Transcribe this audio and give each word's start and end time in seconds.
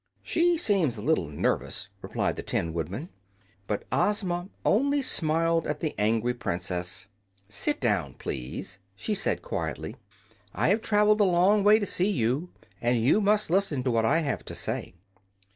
"She 0.23 0.57
seems 0.57 0.97
a 0.97 1.01
little 1.03 1.27
nervous," 1.29 1.89
replied 2.01 2.35
the 2.35 2.41
Tin 2.41 2.73
Woodman. 2.73 3.09
But 3.67 3.83
Ozma 3.91 4.49
only 4.65 5.03
smiled 5.03 5.67
at 5.67 5.79
the 5.79 5.93
angry 5.99 6.33
Princess. 6.33 7.05
"Sit 7.47 7.79
down, 7.79 8.15
please," 8.15 8.79
she 8.95 9.13
said, 9.13 9.43
quietly. 9.43 9.97
"I 10.55 10.69
have 10.69 10.81
traveled 10.81 11.21
a 11.21 11.25
long 11.25 11.63
way 11.63 11.77
to 11.77 11.85
see 11.85 12.09
you, 12.09 12.49
and 12.81 12.99
you 12.99 13.21
must 13.21 13.51
listen 13.51 13.83
to 13.83 13.91
what 13.91 14.03
I 14.05 14.21
have 14.21 14.43
to 14.45 14.55
say." 14.55 14.95